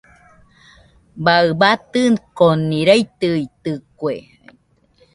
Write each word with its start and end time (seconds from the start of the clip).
Baɨ 1.23 1.47
batɨnokoni 1.61 2.77
raitɨitɨkue. 2.87 4.15